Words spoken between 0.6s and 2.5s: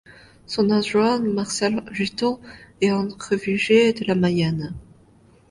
adjoint, Marcel Juteau,